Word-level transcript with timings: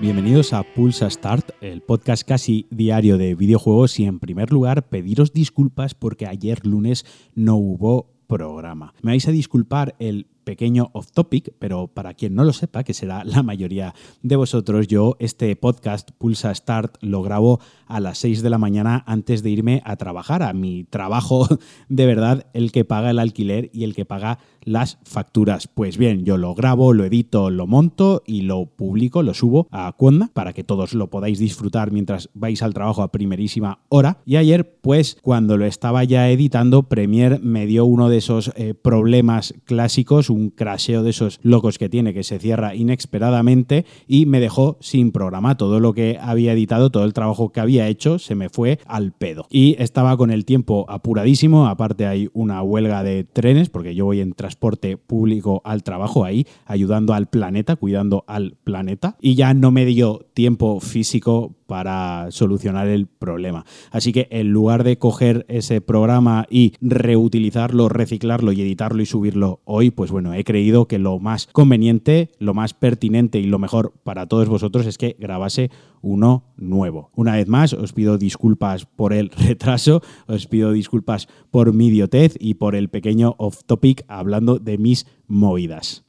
Bienvenidos 0.00 0.52
a 0.52 0.62
Pulsa 0.62 1.08
Start, 1.08 1.50
el 1.60 1.80
podcast 1.80 2.26
casi 2.26 2.66
diario 2.70 3.16
de 3.16 3.34
videojuegos 3.34 3.98
y 4.00 4.04
en 4.04 4.18
primer 4.18 4.52
lugar 4.52 4.88
pediros 4.88 5.32
disculpas 5.32 5.94
porque 5.94 6.26
ayer 6.26 6.66
lunes 6.66 7.06
no 7.34 7.56
hubo 7.56 8.10
programa. 8.26 8.92
Me 9.02 9.12
vais 9.12 9.28
a 9.28 9.30
disculpar 9.30 9.94
el 9.98 10.26
pequeño 10.44 10.90
off 10.92 11.10
topic, 11.10 11.52
pero 11.58 11.88
para 11.88 12.14
quien 12.14 12.34
no 12.34 12.44
lo 12.44 12.52
sepa, 12.52 12.84
que 12.84 12.94
será 12.94 13.24
la 13.24 13.42
mayoría 13.42 13.94
de 14.22 14.36
vosotros, 14.36 14.86
yo 14.86 15.16
este 15.18 15.54
podcast 15.56 16.10
Pulsa 16.12 16.54
Start 16.54 16.96
lo 17.00 17.22
grabo 17.22 17.60
a 17.86 18.00
las 18.00 18.18
6 18.18 18.42
de 18.42 18.50
la 18.50 18.58
mañana 18.58 19.02
antes 19.06 19.42
de 19.42 19.50
irme 19.50 19.82
a 19.84 19.96
trabajar, 19.96 20.42
a 20.42 20.52
mi 20.52 20.84
trabajo 20.84 21.48
de 21.88 22.06
verdad, 22.06 22.46
el 22.52 22.72
que 22.72 22.84
paga 22.84 23.10
el 23.10 23.18
alquiler 23.18 23.70
y 23.72 23.84
el 23.84 23.94
que 23.94 24.04
paga 24.04 24.38
las 24.64 24.98
facturas. 25.04 25.68
Pues 25.68 25.98
bien, 25.98 26.24
yo 26.24 26.38
lo 26.38 26.54
grabo, 26.54 26.92
lo 26.92 27.04
edito, 27.04 27.50
lo 27.50 27.66
monto 27.66 28.22
y 28.26 28.42
lo 28.42 28.66
publico, 28.66 29.22
lo 29.22 29.34
subo 29.34 29.68
a 29.70 29.92
Cuonda 29.92 30.30
para 30.32 30.52
que 30.52 30.64
todos 30.64 30.94
lo 30.94 31.10
podáis 31.10 31.38
disfrutar 31.38 31.92
mientras 31.92 32.30
vais 32.34 32.62
al 32.62 32.74
trabajo 32.74 33.02
a 33.02 33.12
primerísima 33.12 33.80
hora. 33.88 34.18
Y 34.24 34.36
ayer, 34.36 34.78
pues 34.80 35.18
cuando 35.22 35.56
lo 35.56 35.66
estaba 35.66 36.04
ya 36.04 36.30
editando, 36.30 36.84
Premiere 36.84 37.38
me 37.38 37.66
dio 37.66 37.84
uno 37.84 38.08
de 38.08 38.18
esos 38.18 38.52
eh, 38.56 38.74
problemas 38.74 39.54
clásicos, 39.64 40.30
un 40.34 40.50
crasheo 40.50 41.02
de 41.02 41.10
esos 41.10 41.40
locos 41.42 41.78
que 41.78 41.88
tiene, 41.88 42.12
que 42.12 42.24
se 42.24 42.38
cierra 42.38 42.74
inesperadamente 42.74 43.86
y 44.06 44.26
me 44.26 44.40
dejó 44.40 44.76
sin 44.80 45.12
programa. 45.12 45.56
Todo 45.56 45.80
lo 45.80 45.94
que 45.94 46.18
había 46.20 46.52
editado, 46.52 46.90
todo 46.90 47.04
el 47.04 47.14
trabajo 47.14 47.50
que 47.50 47.60
había 47.60 47.88
hecho, 47.88 48.18
se 48.18 48.34
me 48.34 48.48
fue 48.48 48.78
al 48.86 49.12
pedo. 49.12 49.46
Y 49.50 49.76
estaba 49.78 50.16
con 50.16 50.30
el 50.30 50.44
tiempo 50.44 50.86
apuradísimo, 50.88 51.66
aparte 51.66 52.06
hay 52.06 52.28
una 52.32 52.62
huelga 52.62 53.02
de 53.02 53.24
trenes, 53.24 53.68
porque 53.68 53.94
yo 53.94 54.04
voy 54.04 54.20
en 54.20 54.32
transporte 54.32 54.96
público 54.96 55.62
al 55.64 55.82
trabajo 55.82 56.24
ahí, 56.24 56.46
ayudando 56.66 57.14
al 57.14 57.28
planeta, 57.28 57.76
cuidando 57.76 58.24
al 58.26 58.56
planeta, 58.64 59.16
y 59.20 59.34
ya 59.34 59.54
no 59.54 59.70
me 59.70 59.84
dio 59.84 60.26
tiempo 60.34 60.80
físico 60.80 61.54
para 61.66 62.30
solucionar 62.30 62.88
el 62.88 63.06
problema. 63.06 63.64
Así 63.90 64.12
que 64.12 64.28
en 64.30 64.50
lugar 64.50 64.84
de 64.84 64.98
coger 64.98 65.44
ese 65.48 65.80
programa 65.80 66.46
y 66.50 66.74
reutilizarlo, 66.80 67.88
reciclarlo 67.88 68.52
y 68.52 68.62
editarlo 68.62 69.02
y 69.02 69.06
subirlo 69.06 69.60
hoy, 69.64 69.90
pues 69.90 70.10
bueno, 70.10 70.34
he 70.34 70.44
creído 70.44 70.86
que 70.86 70.98
lo 70.98 71.18
más 71.18 71.48
conveniente, 71.52 72.30
lo 72.38 72.54
más 72.54 72.74
pertinente 72.74 73.38
y 73.38 73.44
lo 73.44 73.58
mejor 73.58 73.94
para 74.02 74.26
todos 74.26 74.48
vosotros 74.48 74.86
es 74.86 74.98
que 74.98 75.16
grabase 75.18 75.70
uno 76.02 76.44
nuevo. 76.56 77.10
Una 77.14 77.36
vez 77.36 77.48
más, 77.48 77.72
os 77.72 77.92
pido 77.92 78.18
disculpas 78.18 78.86
por 78.86 79.12
el 79.12 79.30
retraso, 79.48 80.02
os 80.26 80.46
pido 80.46 80.72
disculpas 80.72 81.28
por 81.50 81.72
mi 81.72 81.88
idiotez 81.88 82.36
y 82.38 82.54
por 82.54 82.74
el 82.74 82.88
pequeño 82.88 83.34
off 83.38 83.62
topic 83.66 84.04
hablando 84.08 84.58
de 84.58 84.78
mis 84.78 85.06
movidas. 85.26 86.04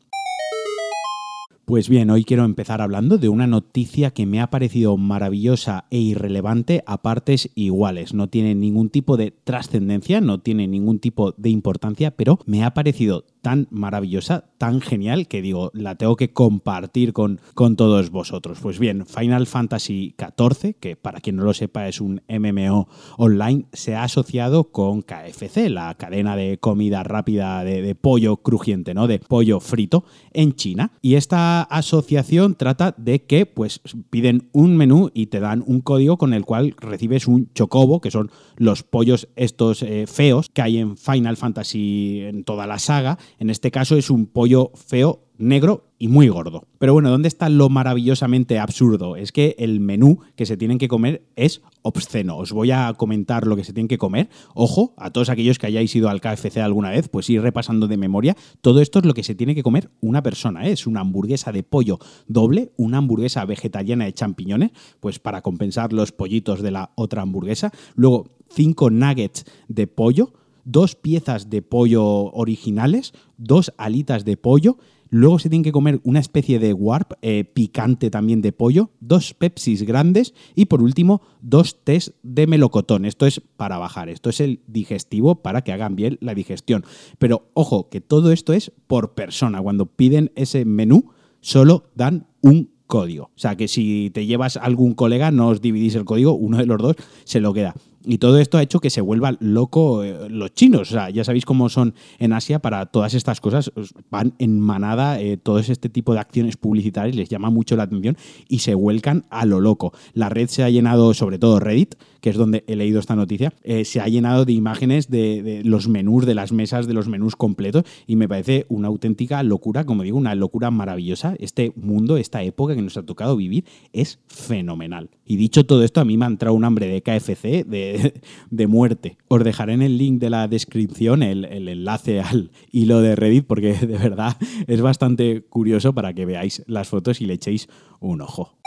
Pues 1.66 1.90
bien, 1.90 2.12
hoy 2.12 2.24
quiero 2.24 2.46
empezar 2.46 2.80
hablando 2.80 3.18
de 3.18 3.28
una 3.28 3.48
noticia 3.48 4.12
que 4.12 4.28
me 4.28 4.40
ha 4.40 4.52
parecido 4.52 4.98
maravillosa 4.98 5.86
e 5.90 5.98
irrelevante 5.98 6.84
a 6.86 7.02
partes 7.02 7.50
iguales. 7.56 8.14
No 8.14 8.30
tiene 8.30 8.54
ningún 8.54 8.92
tipo 8.92 9.18
de 9.18 9.32
trascendencia, 9.32 10.22
no 10.22 10.40
tiene 10.42 10.68
ningún 10.68 11.00
tipo 11.00 11.32
de 11.32 11.50
importancia, 11.50 12.12
pero 12.12 12.38
me 12.46 12.64
ha 12.64 12.76
parecido 12.76 13.26
tan 13.46 13.68
maravillosa, 13.70 14.46
tan 14.58 14.82
genial, 14.82 15.28
que 15.28 15.44
digo, 15.44 15.70
la 15.76 15.94
tengo 15.94 16.16
que 16.16 16.34
compartir 16.34 17.14
con, 17.14 17.40
con 17.54 17.76
todos 17.76 18.10
vosotros. 18.10 18.58
Pues 18.60 18.80
bien, 18.80 19.06
Final 19.06 19.46
Fantasy 19.46 20.16
XIV, 20.18 20.74
que 20.80 20.96
para 20.96 21.20
quien 21.20 21.36
no 21.36 21.44
lo 21.44 21.54
sepa 21.54 21.88
es 21.88 22.02
un 22.02 22.24
MMO 22.28 22.88
online, 23.20 23.66
se 23.72 23.94
ha 23.94 24.02
asociado 24.02 24.72
con 24.72 25.04
KFC, 25.04 25.70
la 25.70 25.94
cadena 25.94 26.36
de 26.36 26.58
comida 26.58 27.04
rápida 27.04 27.64
de, 27.64 27.94
pollo 27.94 28.38
crujiente, 28.38 28.96
¿no? 28.96 29.06
De 29.06 29.20
pollo 29.20 29.60
frito 29.60 30.06
en 30.34 30.54
China. 30.56 30.92
Y 31.04 31.14
esta 31.14 31.62
asociación 31.62 32.56
trata 32.56 32.96
de 32.98 33.26
que 33.26 33.46
pues 33.46 33.80
piden 34.10 34.50
un 34.54 34.76
menú 34.76 35.12
y 35.14 35.28
te 35.28 35.40
dan 35.40 35.64
un 35.68 35.82
código 35.82 36.18
con 36.18 36.34
el 36.34 36.46
cual 36.46 36.74
recibes 36.80 37.28
un 37.28 37.52
chocobo, 37.54 38.02
que 38.02 38.10
son 38.10 38.32
los 38.58 38.82
pollos 38.82 39.28
estos 39.36 39.84
eh, 39.84 40.08
feos 40.08 40.50
que 40.50 40.64
hay 40.64 40.80
en 40.80 40.98
Final 40.98 41.38
Fantasy 41.38 42.22
en 42.24 42.44
toda 42.44 42.66
la 42.66 42.80
saga. 42.80 43.20
En 43.40 43.50
este 43.50 43.72
caso 43.72 43.98
es 43.98 44.10
un 44.10 44.26
pollo 44.28 44.72
feo 44.76 45.26
negro 45.38 45.92
y 45.98 46.08
muy 46.08 46.28
gordo. 46.28 46.68
Pero 46.78 46.94
bueno, 46.94 47.10
¿dónde 47.10 47.28
está 47.28 47.50
lo 47.50 47.70
maravillosamente 47.70 48.60
absurdo? 48.60 49.16
Es 49.16 49.32
que 49.32 49.56
el 49.60 49.80
menú 49.80 50.20
que 50.36 50.46
se 50.46 50.58
tienen 50.58 50.78
que 50.78 50.88
comer 50.88 51.26
es 51.36 51.62
obsceno. 51.82 52.38
Os 52.38 52.52
voy 52.52 52.72
a 52.72 52.94
comentar 52.94 53.48
lo 53.48 53.56
que 53.56 53.64
se 53.64 53.74
tienen 53.74 53.88
que 53.88 53.98
comer. 53.98 54.30
Ojo, 54.54 54.94
a 54.98 55.12
todos 55.12 55.30
aquellos 55.30 55.60
que 55.60 55.68
hayáis 55.68 55.96
ido 55.96 56.10
al 56.10 56.22
KFC 56.22 56.58
alguna 56.58 56.90
vez, 56.90 57.10
pues 57.10 57.30
ir 57.30 57.42
repasando 57.42 57.88
de 57.88 57.98
memoria. 57.98 58.36
Todo 58.62 58.82
esto 58.82 59.00
es 59.00 59.06
lo 59.06 59.14
que 59.14 59.24
se 59.24 59.36
tiene 59.36 59.56
que 59.56 59.64
comer 59.64 59.90
una 60.02 60.24
persona. 60.24 60.68
¿eh? 60.68 60.72
Es 60.72 60.88
una 60.88 61.02
hamburguesa 61.02 61.52
de 61.52 61.64
pollo 61.64 62.00
doble, 62.28 62.72
una 62.78 62.98
hamburguesa 62.98 63.46
vegetariana 63.46 64.06
de 64.06 64.14
champiñones, 64.14 64.72
pues 65.00 65.20
para 65.20 65.42
compensar 65.42 65.94
los 65.94 66.12
pollitos 66.12 66.62
de 66.62 66.72
la 66.72 66.92
otra 66.96 67.22
hamburguesa. 67.22 67.72
Luego, 67.96 68.28
cinco 68.50 68.90
nuggets 68.90 69.46
de 69.68 69.88
pollo, 69.88 70.34
dos 70.66 70.96
piezas 70.96 71.50
de 71.50 71.62
pollo 71.62 72.04
originales, 72.34 73.14
dos 73.38 73.74
alitas 73.78 74.26
de 74.26 74.36
pollo 74.36 74.78
Luego 75.10 75.40
se 75.40 75.50
tienen 75.50 75.64
que 75.64 75.72
comer 75.72 76.02
una 76.04 76.20
especie 76.20 76.60
de 76.60 76.74
warp 76.74 77.14
eh, 77.22 77.44
picante 77.46 78.10
también 78.10 78.42
de 78.42 78.52
pollo, 78.52 78.90
dos 79.00 79.34
pepsis 79.34 79.84
grandes 79.84 80.34
y 80.56 80.66
por 80.66 80.82
último 80.82 81.22
dos 81.42 81.84
test 81.84 82.10
de 82.24 82.48
melocotón. 82.48 83.06
Esto 83.06 83.26
es 83.26 83.40
para 83.40 83.78
bajar, 83.78 84.10
esto 84.10 84.30
es 84.30 84.42
el 84.42 84.62
digestivo 84.68 85.36
para 85.36 85.62
que 85.62 85.72
hagan 85.72 85.96
bien 85.96 86.18
la 86.22 86.34
digestión. 86.34 86.84
Pero 87.20 87.50
ojo, 87.54 87.90
que 87.90 88.02
todo 88.02 88.32
esto 88.32 88.54
es 88.54 88.72
por 88.88 89.14
persona. 89.14 89.62
Cuando 89.62 89.86
piden 89.86 90.32
ese 90.36 90.66
menú, 90.66 91.12
solo 91.40 91.86
dan 91.96 92.28
un 92.42 92.72
código. 92.88 93.26
O 93.26 93.40
sea 93.40 93.56
que 93.56 93.68
si 93.68 94.12
te 94.14 94.26
llevas 94.26 94.58
algún 94.58 94.96
colega, 94.96 95.32
no 95.32 95.50
os 95.50 95.62
dividís 95.62 95.96
el 95.96 96.06
código, 96.06 96.34
uno 96.34 96.58
de 96.58 96.66
los 96.66 96.78
dos 96.80 96.96
se 97.24 97.40
lo 97.40 97.54
queda. 97.54 97.76
Y 98.06 98.18
todo 98.18 98.40
esto 98.40 98.58
ha 98.58 98.64
hecho 98.64 98.80
que 98.80 98.90
se 98.90 99.02
vuelvan 99.02 99.38
loco 99.40 100.04
eh, 100.04 100.30
los 100.30 100.54
chinos. 100.54 100.92
O 100.92 100.94
sea, 100.94 101.10
ya 101.10 101.24
sabéis 101.24 101.46
cómo 101.46 101.70
son 101.70 101.94
en 102.20 102.34
Asia 102.34 102.60
para 102.60 102.86
todas 102.86 103.14
estas 103.14 103.42
cosas. 103.42 103.72
Van 104.10 104.34
en 104.40 104.60
manada, 104.60 105.20
eh, 105.20 105.38
todo 105.38 105.60
este 105.60 105.90
tipo 105.90 106.14
de 106.14 106.20
acciones 106.20 106.58
publicitarias 106.58 107.16
les 107.16 107.30
llama 107.30 107.50
mucho 107.50 107.76
la 107.76 107.84
atención 107.84 108.18
y 108.48 108.60
se 108.60 108.76
vuelcan 108.76 109.26
a 109.30 109.46
lo 109.46 109.60
loco. 109.60 109.94
La 110.14 110.30
red 110.30 110.48
se 110.50 110.64
ha 110.64 110.70
llenado, 110.70 111.14
sobre 111.14 111.40
todo 111.40 111.60
Reddit, 111.60 111.96
que 112.26 112.32
es 112.32 112.38
donde 112.38 112.64
he 112.66 112.76
leído 112.76 113.00
esta 113.00 113.16
noticia, 113.16 113.54
eh, 113.62 113.86
se 113.86 114.02
ha 114.02 114.08
llenado 114.08 114.46
de 114.46 114.52
imágenes 114.52 115.12
de, 115.12 115.62
los 115.64 115.88
menús, 115.88 116.26
de 116.26 116.34
las 116.34 116.52
mesas, 116.52 116.88
de 116.88 116.96
los 116.96 117.08
menús 117.08 117.36
completos. 117.36 117.84
Y 118.08 118.16
me 118.16 118.28
parece 118.28 118.66
una 118.68 118.88
auténtica 118.88 119.44
locura, 119.44 119.84
como 119.84 120.02
digo, 120.02 120.18
una 120.18 120.34
locura 120.34 120.72
maravillosa. 120.72 121.36
Este 121.38 121.72
mundo, 121.76 122.18
esta 122.18 122.42
época 122.42 122.74
que 122.74 122.82
nos 122.82 122.98
ha 122.98 123.04
tocado 123.04 123.36
vivir 123.36 123.66
es 123.94 124.18
fenomenal. 124.26 125.12
Y 125.24 125.36
dicho 125.36 125.68
todo 125.68 125.84
esto, 125.84 126.02
a 126.02 126.06
mí 126.06 126.18
me 126.18 126.26
ha 126.26 126.30
entrado 126.30 126.56
un 126.56 126.66
hambre 126.66 126.88
de 126.88 127.04
KFC, 127.04 127.64
de 127.64 128.16
de, 128.50 128.68
muerte. 128.68 129.18
Os 129.28 129.44
dejaré 129.44 129.74
en 129.74 129.84
el 129.84 130.00
link 130.00 130.20
de 130.20 130.32
la 130.32 130.48
descripción 130.48 131.22
el, 131.22 131.46
el 131.46 131.68
enlace 131.68 132.22
al 132.22 132.50
hilo 132.72 133.02
de 133.02 133.16
Reddit 133.16 133.46
porque 133.46 133.74
de 133.74 134.00
verdad 134.00 134.36
es 134.66 134.82
bastante 134.82 135.44
curioso 135.44 135.94
para 135.94 136.14
que 136.16 136.26
veáis 136.26 136.64
las 136.66 136.90
fotos 136.90 137.22
y 137.22 137.28
le 137.28 137.36
echéis 137.36 137.70
un 138.00 138.22
ojo. 138.22 138.65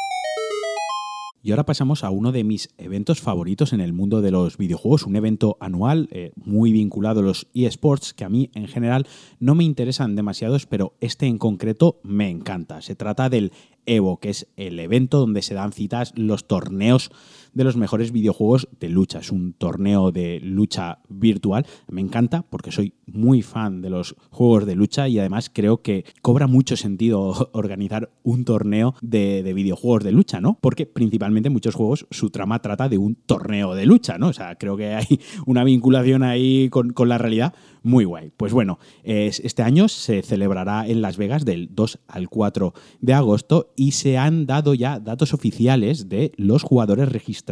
Y 1.48 1.50
ahora 1.50 1.64
pasamos 1.64 2.04
a 2.04 2.10
uno 2.10 2.30
de 2.30 2.44
mis 2.44 2.68
eventos 2.76 3.22
favoritos 3.22 3.72
en 3.72 3.80
el 3.80 3.94
mundo 3.94 4.20
de 4.20 4.30
los 4.30 4.58
videojuegos, 4.58 5.06
un 5.06 5.16
evento 5.16 5.56
anual 5.60 6.06
eh, 6.10 6.32
muy 6.36 6.72
vinculado 6.72 7.20
a 7.20 7.22
los 7.22 7.46
eSports 7.54 8.12
que 8.12 8.24
a 8.24 8.28
mí 8.28 8.50
en 8.52 8.68
general 8.68 9.06
no 9.40 9.54
me 9.54 9.64
interesan 9.64 10.14
demasiados, 10.14 10.66
pero 10.66 10.92
este 11.00 11.24
en 11.24 11.38
concreto 11.38 12.00
me 12.02 12.28
encanta. 12.28 12.82
Se 12.82 12.94
trata 12.94 13.30
del 13.30 13.52
Evo, 13.86 14.20
que 14.20 14.28
es 14.28 14.46
el 14.56 14.78
evento 14.78 15.20
donde 15.20 15.40
se 15.40 15.54
dan 15.54 15.72
citas 15.72 16.12
los 16.16 16.46
torneos 16.46 17.10
de 17.58 17.64
los 17.64 17.76
mejores 17.76 18.12
videojuegos 18.12 18.68
de 18.78 18.88
lucha. 18.88 19.18
Es 19.18 19.32
un 19.32 19.52
torneo 19.52 20.12
de 20.12 20.38
lucha 20.38 21.00
virtual. 21.08 21.66
Me 21.88 22.00
encanta 22.00 22.44
porque 22.48 22.70
soy 22.70 22.94
muy 23.06 23.42
fan 23.42 23.82
de 23.82 23.90
los 23.90 24.14
juegos 24.30 24.64
de 24.64 24.76
lucha 24.76 25.08
y 25.08 25.18
además 25.18 25.50
creo 25.52 25.82
que 25.82 26.04
cobra 26.22 26.46
mucho 26.46 26.76
sentido 26.76 27.50
organizar 27.52 28.10
un 28.22 28.44
torneo 28.44 28.94
de, 29.02 29.42
de 29.42 29.54
videojuegos 29.54 30.04
de 30.04 30.12
lucha, 30.12 30.40
¿no? 30.40 30.56
Porque 30.60 30.86
principalmente 30.86 31.50
muchos 31.50 31.74
juegos 31.74 32.06
su 32.12 32.30
trama 32.30 32.62
trata 32.62 32.88
de 32.88 32.96
un 32.96 33.16
torneo 33.16 33.74
de 33.74 33.86
lucha, 33.86 34.18
¿no? 34.18 34.28
O 34.28 34.32
sea, 34.32 34.54
creo 34.54 34.76
que 34.76 34.94
hay 34.94 35.18
una 35.46 35.64
vinculación 35.64 36.22
ahí 36.22 36.68
con, 36.70 36.92
con 36.92 37.08
la 37.08 37.18
realidad 37.18 37.54
muy 37.82 38.04
guay. 38.04 38.30
Pues 38.36 38.52
bueno, 38.52 38.78
este 39.02 39.62
año 39.62 39.88
se 39.88 40.22
celebrará 40.22 40.86
en 40.86 41.00
Las 41.00 41.16
Vegas 41.16 41.44
del 41.44 41.74
2 41.74 42.00
al 42.06 42.28
4 42.28 42.74
de 43.00 43.14
agosto 43.14 43.72
y 43.76 43.92
se 43.92 44.18
han 44.18 44.46
dado 44.46 44.74
ya 44.74 45.00
datos 45.00 45.32
oficiales 45.32 46.08
de 46.08 46.32
los 46.36 46.62
jugadores 46.62 47.10
registrados 47.10 47.47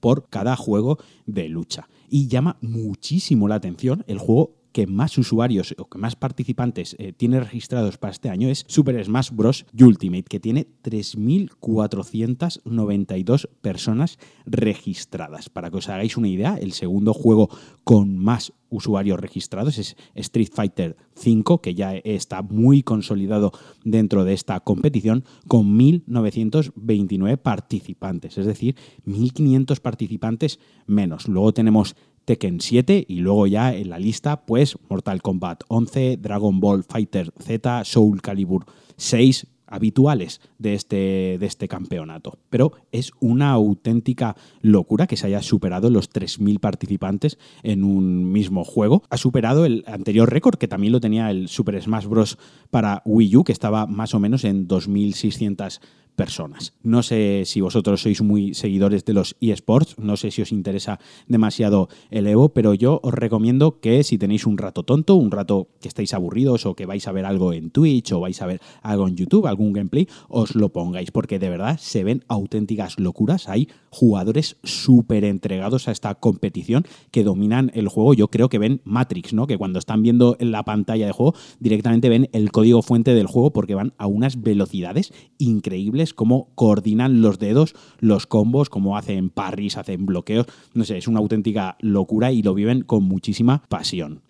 por 0.00 0.28
cada 0.28 0.56
juego 0.56 0.98
de 1.26 1.48
lucha. 1.48 1.88
Y 2.08 2.28
llama 2.28 2.56
muchísimo 2.60 3.48
la 3.48 3.56
atención 3.56 4.04
el 4.06 4.18
juego 4.18 4.59
que 4.72 4.86
más 4.86 5.18
usuarios 5.18 5.74
o 5.78 5.88
que 5.88 5.98
más 5.98 6.16
participantes 6.16 6.96
eh, 6.98 7.12
tiene 7.12 7.38
registrados 7.40 7.98
para 7.98 8.12
este 8.12 8.30
año 8.30 8.48
es 8.48 8.64
Super 8.68 9.04
Smash 9.04 9.30
Bros. 9.32 9.66
Ultimate, 9.78 10.22
que 10.24 10.40
tiene 10.40 10.66
3.492 10.82 13.48
personas 13.60 14.18
registradas. 14.46 15.48
Para 15.48 15.70
que 15.70 15.76
os 15.78 15.88
hagáis 15.88 16.16
una 16.16 16.28
idea, 16.28 16.56
el 16.56 16.72
segundo 16.72 17.14
juego 17.14 17.48
con 17.84 18.18
más 18.18 18.52
usuarios 18.70 19.18
registrados 19.18 19.78
es 19.78 19.96
Street 20.14 20.50
Fighter 20.52 20.96
V, 21.16 21.60
que 21.60 21.74
ya 21.74 21.96
está 21.96 22.42
muy 22.42 22.82
consolidado 22.82 23.52
dentro 23.84 24.24
de 24.24 24.32
esta 24.32 24.60
competición, 24.60 25.24
con 25.48 25.78
1.929 25.78 27.36
participantes, 27.38 28.38
es 28.38 28.46
decir, 28.46 28.76
1.500 29.06 29.80
participantes 29.80 30.60
menos. 30.86 31.28
Luego 31.28 31.52
tenemos 31.52 31.96
Tekken 32.24 32.60
7 32.60 33.04
y 33.08 33.20
luego 33.20 33.46
ya 33.46 33.74
en 33.74 33.90
la 33.90 33.98
lista 33.98 34.44
pues 34.44 34.76
Mortal 34.88 35.22
Kombat 35.22 35.62
11, 35.68 36.18
Dragon 36.18 36.60
Ball 36.60 36.84
Fighter 36.84 37.32
Z, 37.38 37.84
Soul 37.84 38.22
Calibur 38.22 38.64
6 38.96 39.46
habituales 39.70 40.40
de 40.58 40.74
este, 40.74 41.38
de 41.38 41.46
este 41.46 41.68
campeonato. 41.68 42.38
Pero 42.50 42.72
es 42.92 43.12
una 43.20 43.52
auténtica 43.52 44.36
locura 44.60 45.06
que 45.06 45.16
se 45.16 45.28
haya 45.28 45.42
superado 45.42 45.88
los 45.88 46.10
3.000 46.10 46.58
participantes 46.58 47.38
en 47.62 47.84
un 47.84 48.30
mismo 48.30 48.64
juego. 48.64 49.04
Ha 49.08 49.16
superado 49.16 49.64
el 49.64 49.84
anterior 49.86 50.30
récord, 50.30 50.58
que 50.58 50.68
también 50.68 50.92
lo 50.92 51.00
tenía 51.00 51.30
el 51.30 51.48
Super 51.48 51.80
Smash 51.80 52.06
Bros. 52.06 52.36
para 52.70 53.02
Wii 53.06 53.36
U, 53.36 53.44
que 53.44 53.52
estaba 53.52 53.86
más 53.86 54.12
o 54.12 54.20
menos 54.20 54.44
en 54.44 54.66
2.600 54.66 55.80
personas. 56.16 56.74
No 56.82 57.02
sé 57.02 57.42
si 57.46 57.60
vosotros 57.60 58.02
sois 58.02 58.22
muy 58.22 58.54
seguidores 58.54 59.04
de 59.04 59.14
los 59.14 59.36
eSports, 59.40 59.98
no 59.98 60.16
sé 60.16 60.30
si 60.30 60.42
os 60.42 60.52
interesa 60.52 60.98
demasiado 61.28 61.88
el 62.10 62.26
Evo, 62.26 62.50
pero 62.50 62.74
yo 62.74 63.00
os 63.02 63.14
recomiendo 63.14 63.80
que 63.80 64.04
si 64.04 64.18
tenéis 64.18 64.46
un 64.46 64.58
rato 64.58 64.82
tonto, 64.82 65.14
un 65.14 65.30
rato 65.30 65.68
que 65.80 65.88
estáis 65.88 66.14
aburridos 66.14 66.66
o 66.66 66.74
que 66.74 66.86
vais 66.86 67.06
a 67.08 67.12
ver 67.12 67.24
algo 67.24 67.52
en 67.52 67.70
Twitch 67.70 68.12
o 68.12 68.20
vais 68.20 68.40
a 68.42 68.46
ver 68.46 68.60
algo 68.82 69.08
en 69.08 69.16
YouTube, 69.16 69.46
algún 69.46 69.72
gameplay, 69.72 70.08
os 70.28 70.54
lo 70.54 70.70
pongáis, 70.70 71.10
porque 71.10 71.38
de 71.38 71.50
verdad 71.50 71.78
se 71.78 72.04
ven 72.04 72.24
auténticas 72.28 72.98
locuras. 72.98 73.48
Hay 73.48 73.68
jugadores 73.90 74.56
súper 74.62 75.24
entregados 75.24 75.88
a 75.88 75.92
esta 75.92 76.14
competición 76.14 76.84
que 77.10 77.24
dominan 77.24 77.70
el 77.74 77.88
juego. 77.88 78.14
Yo 78.14 78.28
creo 78.28 78.48
que 78.48 78.58
ven 78.58 78.80
Matrix, 78.84 79.32
¿no? 79.32 79.46
Que 79.46 79.58
cuando 79.58 79.78
están 79.78 80.02
viendo 80.02 80.36
en 80.38 80.52
la 80.52 80.64
pantalla 80.64 81.06
de 81.06 81.12
juego, 81.12 81.34
directamente 81.58 82.08
ven 82.08 82.28
el 82.32 82.52
código 82.52 82.82
fuente 82.82 83.14
del 83.14 83.26
juego 83.26 83.52
porque 83.52 83.74
van 83.74 83.92
a 83.98 84.06
unas 84.06 84.40
velocidades 84.42 85.12
increíbles 85.38 85.99
cómo 86.14 86.48
coordinan 86.54 87.22
los 87.22 87.38
dedos, 87.38 87.74
los 87.98 88.26
combos, 88.26 88.70
cómo 88.70 88.96
hacen 88.96 89.30
parries, 89.30 89.76
hacen 89.76 90.06
bloqueos. 90.06 90.46
No 90.74 90.84
sé, 90.84 90.98
es 90.98 91.08
una 91.08 91.20
auténtica 91.20 91.76
locura 91.80 92.32
y 92.32 92.42
lo 92.42 92.54
viven 92.54 92.82
con 92.82 93.04
muchísima 93.04 93.62
pasión. 93.68 94.22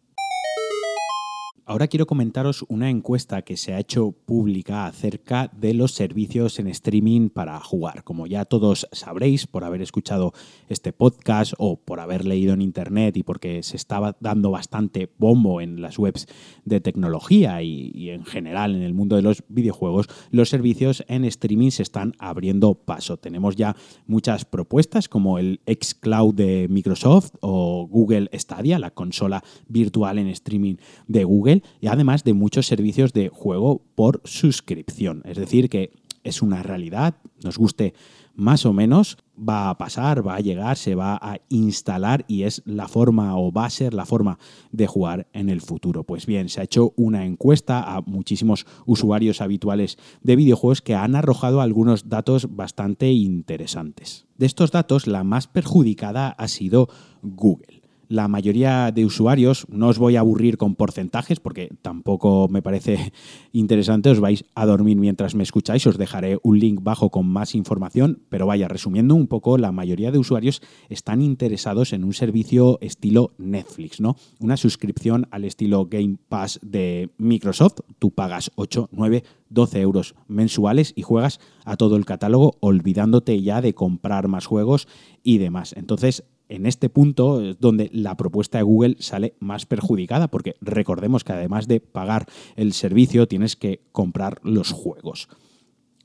Ahora 1.70 1.87
quiero 1.87 2.08
comentaros 2.08 2.64
una 2.67 2.90
encuesta 2.90 3.43
que 3.43 3.56
se 3.56 3.72
ha 3.72 3.78
hecho 3.78 4.11
pública 4.11 4.87
acerca 4.87 5.52
de 5.56 5.72
los 5.72 5.93
servicios 5.93 6.58
en 6.58 6.67
streaming 6.67 7.28
para 7.28 7.61
jugar. 7.61 8.02
Como 8.02 8.26
ya 8.26 8.44
todos 8.44 8.88
sabréis 8.90 9.46
por 9.46 9.62
haber 9.62 9.81
escuchado 9.81 10.32
este 10.69 10.93
podcast 10.93 11.52
o 11.58 11.76
por 11.76 12.00
haber 12.00 12.25
leído 12.25 12.55
en 12.55 12.61
internet 12.61 13.17
y 13.17 13.22
porque 13.22 13.62
se 13.62 13.76
estaba 13.76 14.17
dando 14.19 14.50
bastante 14.50 15.12
bombo 15.17 15.61
en 15.61 15.81
las 15.81 15.96
webs 15.96 16.26
de 16.64 16.81
tecnología 16.81 17.62
y, 17.62 18.11
en 18.11 18.25
general 18.25 18.75
en 18.75 18.82
el 18.82 18.93
mundo 18.93 19.14
de 19.14 19.22
los 19.22 19.44
videojuegos, 19.46 20.08
los 20.32 20.49
servicios 20.49 21.05
en 21.06 21.25
streaming 21.25 21.70
se 21.70 21.84
están 21.84 22.14
abriendo 22.19 22.75
paso. 22.75 23.17
Tenemos 23.19 23.55
ya 23.55 23.76
muchas 24.08 24.44
propuestas 24.44 25.08
como 25.08 25.38
el 25.38 25.61
xCloud 25.69 26.34
de 26.34 26.67
Microsoft 26.69 27.37
o 27.38 27.87
Google 27.88 28.28
Stadia, 28.34 28.81
la 28.81 28.90
consola 28.90 29.44
virtual 29.69 30.19
en 30.19 30.26
streaming 30.26 30.75
de 31.06 31.22
Google 31.22 31.60
y 31.81 31.89
además 31.89 32.25
de 32.25 32.35
muchos 32.35 32.67
servicios 32.67 33.12
de 33.12 33.29
juego 33.29 33.83
por 33.95 34.21
suscripción. 34.25 35.23
Es 35.25 35.37
decir, 35.37 35.69
que 35.69 35.93
es 36.23 36.43
una 36.43 36.62
realidad, 36.62 37.17
nos 37.43 37.59
guste 37.59 37.95
más 38.35 38.65
o 38.65 38.73
menos, 38.73 39.19
va 39.37 39.71
a 39.71 39.79
pasar, 39.79 40.27
va 40.27 40.37
a 40.37 40.41
llegar, 40.41 40.77
se 40.77 40.95
va 40.95 41.19
a 41.21 41.41
instalar 41.49 42.25
y 42.29 42.45
es 42.45 42.62
la 42.65 42.89
forma 42.89 43.37
o 43.37 43.53
va 43.53 43.67
a 43.67 43.71
ser 43.71 43.93
la 43.93 44.07
forma 44.07 44.39
de 44.73 44.87
jugar 44.87 45.29
en 45.33 45.51
el 45.51 45.61
futuro. 45.61 46.05
Pues 46.05 46.27
bien, 46.27 46.49
se 46.49 46.61
ha 46.61 46.65
hecho 46.65 46.93
una 46.97 47.27
encuesta 47.27 47.83
a 47.83 48.01
muchísimos 48.03 48.67
usuarios 48.87 49.41
habituales 49.41 49.99
de 50.23 50.37
videojuegos 50.37 50.81
que 50.81 50.95
han 50.95 51.17
arrojado 51.17 51.61
algunos 51.61 52.09
datos 52.09 52.55
bastante 52.55 53.11
interesantes. 53.13 54.27
De 54.37 54.47
estos 54.47 54.71
datos, 54.71 55.06
la 55.06 55.25
más 55.25 55.47
perjudicada 55.47 56.31
ha 56.31 56.49
sido 56.49 56.89
Google 57.23 57.80
la 58.11 58.27
mayoría 58.27 58.91
de 58.91 59.07
usuarios, 59.07 59.67
no 59.71 59.87
os 59.87 59.99
voy 59.99 60.17
a 60.17 60.21
aburrir 60.21 60.57
con 60.57 60.75
porcentajes 60.75 61.39
porque 61.39 61.71
tampoco 61.81 62.49
me 62.51 62.61
parece 62.61 63.12
interesante, 63.53 64.11
os 64.11 64.19
vais 64.19 64.45
a 64.57 64.67
dormir 64.67 64.97
mientras 64.97 65.37
me 65.37 65.45
escucháis, 65.45 65.87
os 65.87 65.97
dejaré 65.97 66.37
un 66.43 66.59
link 66.59 66.83
bajo 66.83 67.11
con 67.11 67.29
más 67.29 67.55
información, 67.55 68.19
pero 68.29 68.47
vaya, 68.47 68.67
resumiendo 68.67 69.15
un 69.15 69.29
poco, 69.29 69.59
la 69.59 69.71
mayoría 69.71 70.11
de 70.11 70.19
usuarios 70.19 70.61
están 70.89 71.23
interesados 71.23 71.93
en 71.93 72.03
un 72.03 72.12
servicio 72.12 72.79
estilo 72.81 73.31
Netflix, 73.39 74.01
¿no? 74.01 74.17
Una 74.41 74.56
suscripción 74.56 75.29
al 75.31 75.45
estilo 75.45 75.87
Game 75.87 76.17
Pass 76.29 76.59
de 76.63 77.11
Microsoft, 77.17 77.79
tú 78.01 78.11
pagas 78.11 78.51
8, 78.56 78.89
9, 78.91 79.23
12 79.51 79.81
euros 79.81 80.17
mensuales 80.27 80.93
y 80.97 81.03
juegas 81.03 81.39
a 81.65 81.77
todo 81.77 81.95
el 81.95 82.05
catálogo 82.05 82.56
olvidándote 82.59 83.41
ya 83.41 83.61
de 83.61 83.73
comprar 83.73 84.27
más 84.27 84.47
juegos 84.47 84.89
y 85.23 85.39
demás. 85.39 85.75
Entonces, 85.77 86.25
en 86.50 86.67
este 86.67 86.91
punto 86.91 87.41
es 87.41 87.58
donde 87.61 87.88
la 87.93 88.17
propuesta 88.17 88.58
de 88.58 88.64
Google 88.64 88.97
sale 88.99 89.35
más 89.38 89.67
perjudicada, 89.67 90.29
porque 90.29 90.56
recordemos 90.61 91.25
que 91.25 91.32
además 91.32 91.69
de 91.69 91.81
pagar 91.81 92.26
el 92.56 92.73
servicio, 92.73 93.29
tienes 93.29 93.56
que 93.56 93.81
comprar 93.93 94.41
los 94.43 94.73
juegos. 94.73 95.29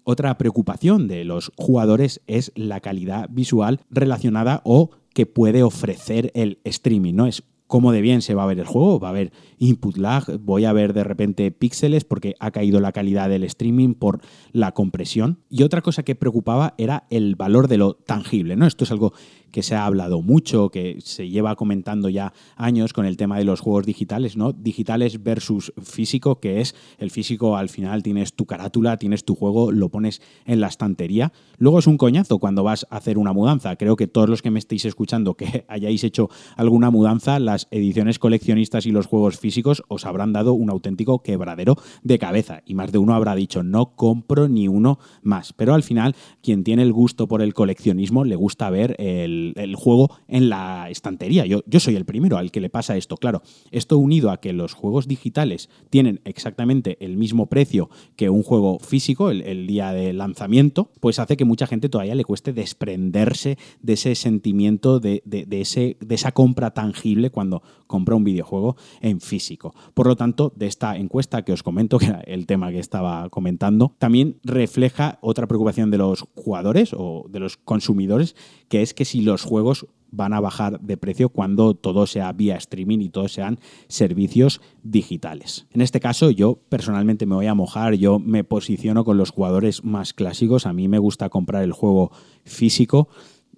Otra 0.03 0.37
preocupación 0.37 1.07
de 1.07 1.25
los 1.25 1.51
jugadores 1.57 2.21
es 2.27 2.51
la 2.55 2.79
calidad 2.79 3.27
visual 3.31 3.81
relacionada 3.89 4.61
o 4.63 4.91
que 5.13 5.25
puede 5.25 5.63
ofrecer 5.63 6.31
el 6.35 6.59
streaming, 6.63 7.15
¿no? 7.15 7.25
Es 7.25 7.43
cómo 7.67 7.91
de 7.91 8.01
bien 8.01 8.21
se 8.21 8.35
va 8.35 8.43
a 8.43 8.47
ver 8.47 8.59
el 8.59 8.65
juego, 8.65 8.99
va 8.99 9.09
a 9.09 9.11
haber 9.11 9.31
input 9.57 9.97
lag, 9.97 10.39
voy 10.39 10.65
a 10.65 10.73
ver 10.73 10.93
de 10.93 11.03
repente 11.03 11.51
píxeles 11.51 12.03
porque 12.03 12.35
ha 12.39 12.51
caído 12.51 12.79
la 12.79 12.91
calidad 12.91 13.29
del 13.29 13.43
streaming 13.43 13.93
por 13.93 14.21
la 14.51 14.73
compresión. 14.73 15.39
Y 15.49 15.63
otra 15.63 15.81
cosa 15.81 16.03
que 16.03 16.15
preocupaba 16.15 16.75
era 16.77 17.05
el 17.09 17.35
valor 17.35 17.67
de 17.67 17.77
lo 17.77 17.93
tangible, 17.95 18.55
¿no? 18.55 18.67
Esto 18.67 18.83
es 18.83 18.91
algo 18.91 19.13
que 19.55 19.63
se 19.63 19.73
ha 19.73 19.85
hablado 19.85 20.21
mucho, 20.21 20.67
que 20.67 20.97
se 20.99 21.29
lleva 21.29 21.55
comentando 21.55 22.09
ya 22.09 22.33
años 22.57 22.91
con 22.91 23.05
el 23.05 23.15
tema 23.15 23.37
de 23.37 23.45
los 23.45 23.61
juegos 23.61 23.85
digitales, 23.85 24.35
¿no? 24.35 24.51
Digitales 24.51 25.23
versus 25.23 25.71
físico, 25.81 26.41
que 26.41 26.59
es 26.59 26.75
el 26.97 27.09
físico 27.09 27.55
al 27.55 27.69
final 27.69 28.03
tienes 28.03 28.33
tu 28.33 28.45
carátula, 28.45 28.97
tienes 28.97 29.23
tu 29.23 29.33
juego, 29.33 29.71
lo 29.71 29.87
pones 29.87 30.21
en 30.45 30.59
la 30.59 30.67
estantería. 30.67 31.31
Luego 31.57 31.79
es 31.79 31.87
un 31.87 31.97
coñazo 31.97 32.37
cuando 32.37 32.63
vas 32.63 32.85
a 32.89 32.97
hacer 32.97 33.17
una 33.17 33.31
mudanza. 33.31 33.77
Creo 33.77 33.95
que 33.95 34.07
todos 34.07 34.27
los 34.27 34.41
que 34.41 34.51
me 34.51 34.59
estéis 34.59 34.83
escuchando 34.83 35.35
que 35.35 35.63
hayáis 35.69 36.03
hecho 36.03 36.29
alguna 36.57 36.89
mudanza, 36.89 37.39
ediciones 37.71 38.19
coleccionistas 38.19 38.85
y 38.85 38.91
los 38.91 39.07
juegos 39.07 39.39
físicos 39.39 39.83
os 39.87 40.05
habrán 40.05 40.33
dado 40.33 40.53
un 40.53 40.69
auténtico 40.69 41.23
quebradero 41.23 41.75
de 42.03 42.19
cabeza 42.19 42.61
y 42.65 42.75
más 42.75 42.91
de 42.91 42.97
uno 42.97 43.15
habrá 43.15 43.35
dicho 43.35 43.63
no 43.63 43.95
compro 43.95 44.47
ni 44.47 44.67
uno 44.67 44.99
más. 45.21 45.53
Pero 45.53 45.73
al 45.73 45.83
final, 45.83 46.15
quien 46.41 46.63
tiene 46.63 46.83
el 46.83 46.93
gusto 46.93 47.27
por 47.27 47.41
el 47.41 47.53
coleccionismo 47.53 48.23
le 48.23 48.35
gusta 48.35 48.69
ver 48.69 48.95
el 48.99 49.75
juego 49.75 50.15
en 50.27 50.49
la 50.49 50.89
estantería. 50.89 51.45
Yo, 51.45 51.61
yo 51.65 51.79
soy 51.79 51.95
el 51.95 52.05
primero 52.05 52.37
al 52.37 52.51
que 52.51 52.61
le 52.61 52.69
pasa 52.69 52.97
esto, 52.97 53.17
claro. 53.17 53.41
Esto 53.71 53.97
unido 53.97 54.31
a 54.31 54.37
que 54.37 54.53
los 54.53 54.73
juegos 54.73 55.07
digitales 55.07 55.69
tienen 55.89 56.21
exactamente 56.25 56.97
el 56.99 57.17
mismo 57.17 57.47
precio 57.47 57.89
que 58.15 58.29
un 58.29 58.43
juego 58.43 58.79
físico 58.79 59.29
el, 59.29 59.67
día 59.67 59.91
de 59.91 60.13
lanzamiento, 60.13 60.91
pues 60.99 61.19
hace 61.19 61.37
que 61.37 61.45
mucha 61.45 61.67
gente 61.67 61.89
todavía 61.89 62.15
le 62.15 62.23
cueste 62.23 62.53
desprenderse 62.53 63.57
de 63.81 63.93
ese 63.93 64.15
sentimiento, 64.15 64.99
de, 64.99 65.23
ese, 65.51 65.97
de 65.99 66.15
esa 66.15 66.31
compra 66.31 66.71
tangible 66.71 67.29
cuando 67.29 67.44
compra 67.87 68.15
un 68.15 68.23
videojuego 68.23 68.75
en 69.01 69.21
físico. 69.21 69.73
Por 69.93 70.07
lo 70.07 70.15
tanto, 70.15 70.53
de 70.55 70.67
esta 70.67 70.97
encuesta 70.97 71.43
que 71.43 71.53
os 71.53 71.63
comento, 71.63 71.97
que 71.99 72.07
era 72.07 72.21
el 72.21 72.45
tema 72.45 72.71
que 72.71 72.79
estaba 72.79 73.29
comentando, 73.29 73.93
también 73.97 74.37
refleja 74.43 75.19
otra 75.21 75.47
preocupación 75.47 75.91
de 75.91 75.97
los 75.97 76.25
jugadores 76.35 76.93
o 76.97 77.25
de 77.29 77.39
los 77.39 77.57
consumidores, 77.57 78.35
que 78.69 78.81
es 78.81 78.93
que 78.93 79.05
si 79.05 79.21
los 79.21 79.43
juegos 79.43 79.87
van 80.11 80.33
a 80.33 80.39
bajar 80.39 80.79
de 80.79 80.97
precio 80.97 81.29
cuando 81.29 81.73
todo 81.73 82.07
sea 82.07 82.31
vía 82.31 82.55
streaming 82.55 82.99
y 82.99 83.09
todos 83.09 83.33
sean 83.33 83.59
servicios 83.87 84.61
digitales. 84.83 85.67
En 85.71 85.81
este 85.81 85.99
caso 85.99 86.31
yo 86.31 86.59
personalmente 86.69 87.25
me 87.25 87.35
voy 87.35 87.47
a 87.47 87.53
mojar, 87.53 87.95
yo 87.95 88.19
me 88.19 88.43
posiciono 88.43 89.03
con 89.03 89.17
los 89.17 89.31
jugadores 89.31 89.83
más 89.83 90.13
clásicos, 90.13 90.65
a 90.65 90.73
mí 90.73 90.87
me 90.87 90.99
gusta 90.99 91.29
comprar 91.29 91.63
el 91.63 91.73
juego 91.73 92.11
físico 92.43 93.09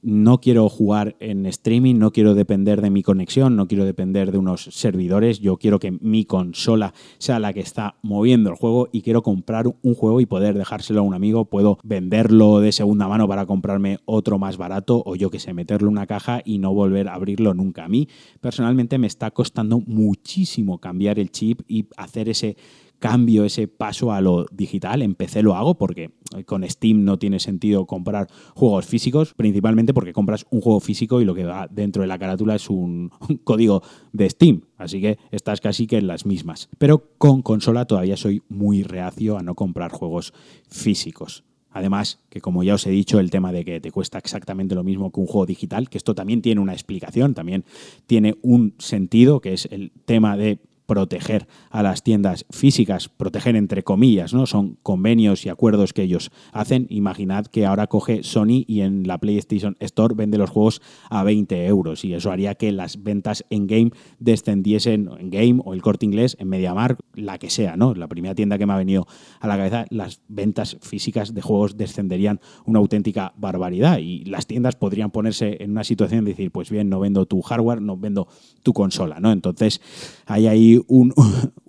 no 0.08 0.40
quiero 0.40 0.70
jugar 0.70 1.18
en 1.20 1.46
streaming, 1.48 1.96
no 1.96 2.14
quiero 2.14 2.34
depender 2.34 2.82
de 2.82 2.90
mi 2.90 3.04
conexión, 3.04 3.58
no 3.58 3.68
quiero 3.68 3.84
depender 3.84 4.32
de 4.32 4.38
unos 4.38 4.64
servidores, 4.72 5.42
yo 5.42 5.58
quiero 5.58 5.80
que 5.80 5.92
mi 5.92 6.24
consola 6.24 6.94
sea 7.18 7.40
la 7.40 7.52
que 7.52 7.60
está 7.60 7.98
moviendo 8.04 8.50
el 8.50 8.56
juego 8.56 8.88
y 8.94 9.02
quiero 9.02 9.22
comprar 9.22 9.68
un 9.68 9.94
juego 9.96 10.22
y 10.22 10.26
poder 10.26 10.58
dejárselo 10.58 11.02
a 11.02 11.04
un 11.04 11.14
amigo, 11.14 11.44
puedo 11.44 11.78
venderlo 11.84 12.62
de 12.62 12.72
segunda 12.72 13.10
mano 13.10 13.28
para 13.28 13.46
comprarme 13.46 14.00
otro 14.06 14.40
más 14.40 14.56
barato 14.56 15.04
o 15.06 15.18
yo 15.18 15.30
que 15.30 15.40
sé, 15.40 15.54
meterlo 15.54 15.90
en 15.90 15.98
una 15.98 16.08
caja 16.08 16.42
y 16.46 16.60
no 16.60 16.74
volver 16.74 17.10
a 17.10 17.14
abrirlo 17.14 17.54
nunca. 17.54 17.84
A 17.84 17.90
mí 17.90 18.08
personalmente 18.40 18.98
me 19.00 19.08
está 19.08 19.32
costando 19.32 19.82
muchísimo 19.86 20.80
cambiar 20.80 21.20
el 21.20 21.32
chip 21.32 21.64
y 21.68 21.88
hacer 21.98 22.30
ese 22.30 22.56
cambio, 23.00 23.44
ese 23.44 23.68
paso 23.68 24.12
a 24.12 24.22
lo 24.22 24.46
digital. 24.52 25.02
En 25.02 25.16
PC 25.16 25.44
lo 25.44 25.56
hago 25.56 25.78
porque 25.78 26.12
con 26.46 26.68
Steam 26.68 27.04
no 27.04 27.18
tiene 27.20 27.40
sentido 27.40 27.86
comprar 27.86 28.28
juegos 28.54 28.86
físicos, 28.86 29.34
principalmente 29.34 29.94
porque 29.94 30.14
compras 30.14 30.46
un 30.50 30.62
juego 30.62 30.80
físico 30.80 31.22
y 31.22 31.26
lo 31.26 31.36
que 31.36 31.46
va 31.46 31.68
dentro 31.70 32.02
de 32.02 32.08
la 32.08 32.20
carátula 32.20 32.56
es 32.56 32.70
un, 32.70 33.12
código 33.44 33.84
de 34.14 34.30
Steam. 34.30 34.62
Así 34.78 35.02
que 35.02 35.18
estás 35.32 35.62
casi 35.62 35.88
que 35.88 35.98
en 35.98 36.08
las 36.08 36.26
mismas. 36.26 36.70
Pero 36.78 37.04
con 37.18 37.42
consola 37.42 37.86
todavía 37.86 38.18
soy 38.18 38.44
muy 38.50 38.84
reacio 38.84 39.38
a 39.38 39.44
no 39.44 39.56
comprar 39.56 39.92
juegos 39.92 40.34
físicos. 40.70 41.44
Además, 41.78 42.20
que 42.30 42.42
como 42.42 42.64
ya 42.64 42.74
os 42.74 42.88
he 42.88 42.90
dicho, 42.90 43.20
el 43.20 43.30
tema 43.30 43.52
de 43.52 43.64
que 43.64 43.80
te 43.80 43.92
cuesta 43.92 44.18
exactamente 44.18 44.74
lo 44.74 44.84
mismo 44.84 45.12
que 45.12 45.20
un 45.20 45.28
juego 45.28 45.46
digital, 45.46 45.90
que 45.90 46.00
esto 46.00 46.16
también 46.16 46.42
tiene 46.42 46.60
una 46.60 46.74
explicación, 46.74 47.36
también 47.36 47.66
tiene 48.08 48.36
un 48.42 48.74
sentido, 48.80 49.42
que 49.42 49.54
es 49.54 49.68
el 49.70 49.92
tema 50.06 50.38
de 50.38 50.60
proteger 50.88 51.48
a 51.70 51.84
las 51.84 52.02
tiendas 52.02 52.46
físicas, 52.50 53.10
proteger 53.10 53.56
entre 53.56 53.84
comillas, 53.84 54.34
¿no? 54.34 54.48
Son 54.48 54.80
convenios 54.82 55.46
y 55.46 55.50
acuerdos 55.50 55.94
que 55.94 56.02
ellos 56.02 56.32
hacen. 56.52 56.88
Imaginad 56.90 57.46
que 57.46 57.66
ahora 57.66 57.88
coge 57.88 58.24
Sony 58.24 58.64
y 58.66 58.82
en 58.82 59.06
la 59.06 59.20
PlayStation 59.20 59.76
Store 59.80 60.16
vende 60.16 60.38
los 60.38 60.50
juegos 60.50 60.82
a 61.10 61.24
20 61.24 61.66
euros 61.68 62.04
y 62.06 62.14
eso 62.14 62.32
haría 62.32 62.56
que 62.56 62.72
las 62.72 63.04
ventas 63.04 63.46
en 63.50 63.68
game 63.68 63.92
descendiesen 64.20 65.10
en 65.20 65.30
game 65.30 65.62
o 65.64 65.74
el 65.74 65.82
corte 65.82 66.06
inglés, 66.06 66.38
en 66.40 66.48
MediaMark, 66.48 67.00
la 67.14 67.38
que 67.38 67.50
sea, 67.50 67.76
¿no? 67.76 67.94
La 67.94 68.08
primera 68.08 68.34
tienda 68.34 68.58
que 68.58 68.66
me 68.66 68.74
ha 68.74 68.78
venido 68.78 69.06
a 69.42 69.48
la 69.48 69.58
cabeza, 69.58 69.86
las 69.90 70.22
ventas 70.30 70.78
físicas 70.82 71.34
de 71.34 71.42
juegos 71.42 71.76
descenderían 71.76 72.40
una 72.66 72.80
auténtica 72.80 73.34
barbaridad 73.36 74.00
y 74.00 74.24
las 74.24 74.48
tiendas 74.48 74.76
podrían 74.78 75.12
ponerse 75.12 75.58
en 75.62 75.72
una 75.72 75.84
situación 75.84 76.24
de 76.24 76.32
decir, 76.32 76.52
pues 76.52 76.70
bien, 76.70 76.88
no 76.90 77.02
vendo 77.02 77.26
tu 77.26 77.42
hardware, 77.42 77.82
no 77.82 77.98
vendo 77.98 78.28
tu 78.64 78.72
consola, 78.72 79.20
¿no? 79.20 79.32
Entonces, 79.32 79.82
hay 80.26 80.48
ahí 80.48 80.77
un, 80.88 81.12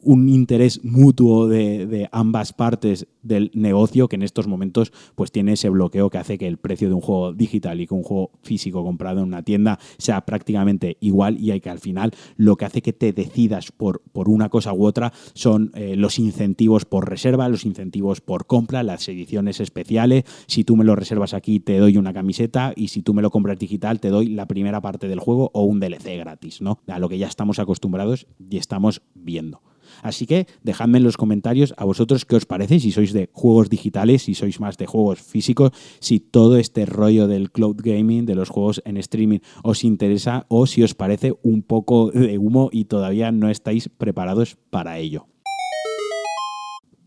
un 0.02 0.28
interés 0.28 0.84
mutuo 0.84 1.48
de, 1.48 2.08
ambas 2.12 2.52
partes 2.52 3.06
del 3.22 3.50
negocio 3.54 4.08
que 4.08 4.16
en 4.16 4.22
estos 4.22 4.46
momentos 4.46 4.92
pues 5.14 5.32
tiene 5.32 5.52
ese 5.52 5.68
bloqueo 5.68 6.10
que 6.10 6.18
hace 6.18 6.38
que 6.38 6.46
el 6.46 6.56
precio 6.56 6.88
de 6.88 6.94
un 6.94 7.00
juego 7.00 7.32
digital 7.32 7.80
y 7.80 7.86
que 7.86 7.94
un 7.94 8.02
juego 8.02 8.30
físico 8.42 8.82
comprado 8.82 9.20
en 9.20 9.26
una 9.26 9.42
tienda 9.42 9.78
sea 9.98 10.22
prácticamente 10.22 10.96
igual 11.00 11.38
y 11.38 11.50
hay 11.50 11.60
que 11.60 11.70
al 11.70 11.78
final 11.78 12.12
lo 12.36 12.56
que 12.56 12.64
hace 12.64 12.82
que 12.82 12.92
te 12.92 13.12
decidas 13.12 13.72
por, 13.72 14.00
por 14.12 14.28
una 14.28 14.48
cosa 14.48 14.72
u 14.72 14.84
otra 14.84 15.12
son 15.34 15.70
eh, 15.74 15.96
los 15.96 16.18
incentivos 16.18 16.84
por 16.84 17.08
reserva, 17.08 17.48
los 17.48 17.64
incentivos 17.64 18.20
por 18.20 18.46
compra, 18.46 18.82
las 18.82 19.08
ediciones 19.08 19.60
especiales. 19.60 20.24
Si 20.46 20.64
tú 20.64 20.76
me 20.76 20.84
lo 20.84 20.96
reservas 20.96 21.34
aquí 21.34 21.60
te 21.60 21.78
doy 21.78 21.96
una 21.96 22.12
camiseta 22.12 22.72
y 22.74 22.88
si 22.88 23.02
tú 23.02 23.14
me 23.14 23.22
lo 23.22 23.30
compras 23.30 23.58
digital 23.58 24.00
te 24.00 24.08
doy 24.08 24.28
la 24.28 24.46
primera 24.46 24.80
parte 24.80 25.08
del 25.08 25.20
juego 25.20 25.50
o 25.52 25.62
un 25.64 25.80
DLC 25.80 26.16
gratis, 26.18 26.62
¿no? 26.62 26.80
A 26.86 26.98
lo 26.98 27.08
que 27.08 27.18
ya 27.18 27.26
estamos 27.26 27.58
acostumbrados 27.58 28.26
y 28.38 28.56
estamos 28.56 29.02
viendo. 29.14 29.60
Así 30.02 30.26
que 30.26 30.46
dejadme 30.62 30.98
en 30.98 31.04
los 31.04 31.16
comentarios 31.16 31.74
a 31.76 31.84
vosotros 31.84 32.24
qué 32.24 32.36
os 32.36 32.46
parece, 32.46 32.80
si 32.80 32.92
sois 32.92 33.12
de 33.12 33.28
juegos 33.32 33.70
digitales, 33.70 34.22
si 34.22 34.34
sois 34.34 34.60
más 34.60 34.76
de 34.76 34.86
juegos 34.86 35.20
físicos, 35.20 35.72
si 36.00 36.20
todo 36.20 36.56
este 36.58 36.86
rollo 36.86 37.28
del 37.28 37.50
cloud 37.50 37.76
gaming, 37.78 38.26
de 38.26 38.34
los 38.34 38.48
juegos 38.48 38.82
en 38.84 38.96
streaming, 38.96 39.40
os 39.62 39.84
interesa 39.84 40.46
o 40.48 40.66
si 40.66 40.82
os 40.82 40.94
parece 40.94 41.34
un 41.42 41.62
poco 41.62 42.10
de 42.10 42.38
humo 42.38 42.70
y 42.72 42.84
todavía 42.84 43.32
no 43.32 43.48
estáis 43.48 43.88
preparados 43.88 44.56
para 44.70 44.98
ello. 44.98 45.26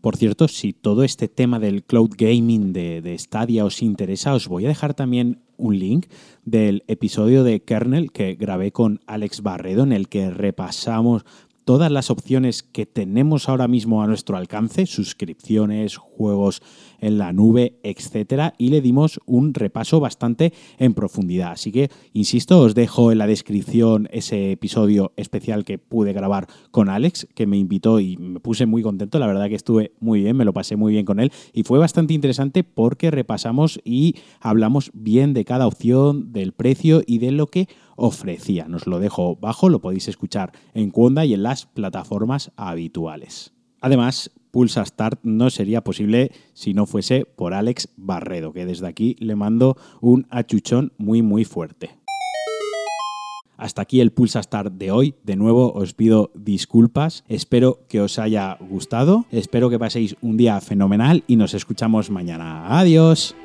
Por 0.02 0.16
cierto, 0.16 0.48
si 0.48 0.72
todo 0.72 1.04
este 1.04 1.28
tema 1.28 1.60
del 1.60 1.84
cloud 1.84 2.10
gaming 2.18 2.72
de, 2.72 3.00
de, 3.02 3.16
Stadia 3.16 3.64
os 3.64 3.82
interesa, 3.82 4.34
os 4.34 4.48
voy 4.48 4.64
a 4.64 4.68
dejar 4.68 4.94
también 4.94 5.38
un 5.56 5.78
link 5.78 6.06
del 6.44 6.82
episodio 6.88 7.44
de 7.44 7.62
Kernel 7.62 8.10
que 8.10 8.34
grabé 8.34 8.72
con 8.72 9.00
Alex 9.06 9.42
Barredo 9.42 9.84
en 9.84 9.92
el 9.92 10.08
que 10.08 10.30
repasamos 10.30 11.24
todas 11.64 11.90
las 11.90 12.10
opciones 12.10 12.62
que 12.62 12.86
tenemos 12.86 13.48
ahora 13.48 13.68
mismo 13.68 14.02
a 14.02 14.06
nuestro 14.06 14.36
alcance, 14.36 14.86
suscripciones, 14.86 15.96
juegos 15.96 16.62
en 17.02 17.18
la 17.18 17.34
nube, 17.34 17.78
etcétera, 17.82 18.54
y 18.56 18.68
le 18.68 18.80
dimos 18.80 19.20
un 19.26 19.52
repaso 19.52 20.00
bastante 20.00 20.54
en 20.78 20.94
profundidad. 20.94 21.52
Así 21.52 21.70
que, 21.70 21.90
insisto, 22.14 22.60
os 22.60 22.74
dejo 22.74 23.12
en 23.12 23.18
la 23.18 23.26
descripción 23.26 24.08
ese 24.10 24.52
episodio 24.52 25.12
especial 25.16 25.66
que 25.66 25.76
pude 25.76 26.14
grabar 26.14 26.46
con 26.70 26.88
Alex, 26.88 27.28
que 27.34 27.46
me 27.46 27.58
invitó 27.58 28.00
y 28.00 28.16
me 28.16 28.40
puse 28.40 28.64
muy 28.64 28.82
contento. 28.82 29.18
La 29.18 29.26
verdad 29.26 29.48
que 29.48 29.56
estuve 29.56 29.92
muy 30.00 30.22
bien, 30.22 30.36
me 30.36 30.44
lo 30.44 30.54
pasé 30.54 30.76
muy 30.76 30.92
bien 30.92 31.04
con 31.04 31.20
él 31.20 31.30
y 31.52 31.64
fue 31.64 31.78
bastante 31.78 32.14
interesante 32.14 32.64
porque 32.64 33.10
repasamos 33.10 33.80
y 33.84 34.14
hablamos 34.40 34.90
bien 34.94 35.34
de 35.34 35.44
cada 35.44 35.66
opción, 35.66 36.32
del 36.32 36.52
precio 36.52 37.02
y 37.06 37.18
de 37.18 37.32
lo 37.32 37.48
que 37.48 37.68
ofrecía. 37.96 38.68
Nos 38.68 38.86
lo 38.86 39.00
dejo 39.00 39.36
bajo, 39.36 39.68
lo 39.68 39.80
podéis 39.80 40.08
escuchar 40.08 40.52
en 40.74 40.90
Cuonda 40.90 41.24
y 41.24 41.34
en 41.34 41.42
las 41.42 41.66
plataformas 41.66 42.52
habituales. 42.56 43.52
Además, 43.80 44.30
Pulsa 44.52 44.84
Start 44.84 45.18
no 45.24 45.50
sería 45.50 45.82
posible 45.82 46.30
si 46.52 46.74
no 46.74 46.86
fuese 46.86 47.24
por 47.24 47.54
Alex 47.54 47.88
Barredo, 47.96 48.52
que 48.52 48.66
desde 48.66 48.86
aquí 48.86 49.16
le 49.18 49.34
mando 49.34 49.76
un 50.00 50.26
achuchón 50.30 50.92
muy 50.98 51.22
muy 51.22 51.44
fuerte. 51.44 51.90
Hasta 53.56 53.82
aquí 53.82 54.00
el 54.00 54.12
Pulsa 54.12 54.42
Start 54.42 54.74
de 54.74 54.90
hoy. 54.90 55.14
De 55.22 55.36
nuevo 55.36 55.72
os 55.72 55.94
pido 55.94 56.30
disculpas. 56.34 57.24
Espero 57.28 57.80
que 57.88 58.00
os 58.00 58.18
haya 58.18 58.58
gustado. 58.60 59.24
Espero 59.30 59.70
que 59.70 59.78
paséis 59.78 60.16
un 60.20 60.36
día 60.36 60.60
fenomenal 60.60 61.24
y 61.26 61.36
nos 61.36 61.54
escuchamos 61.54 62.10
mañana. 62.10 62.78
Adiós. 62.78 63.36